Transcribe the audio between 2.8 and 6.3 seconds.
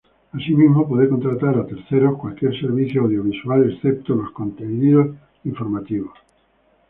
audiovisual excepto los contenidos informativos.